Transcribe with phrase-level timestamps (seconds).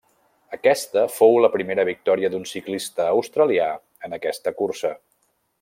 [0.55, 3.71] Aquesta fou la primera victòria d'un ciclista australià
[4.09, 4.97] en aquesta cursa.